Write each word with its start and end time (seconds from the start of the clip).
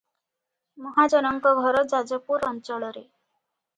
ମହାଜନଙ୍କ 0.85 1.51
ଘର 1.59 1.85
ଯାଜପୁର 1.93 2.51
ଅଞ୍ଚଳରେ। 2.53 3.05